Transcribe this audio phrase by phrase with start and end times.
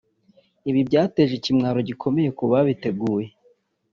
[0.69, 3.27] Ibi byateje ikimwaro gikomeye ku babiteguye